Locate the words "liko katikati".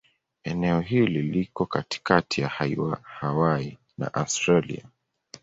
1.21-2.41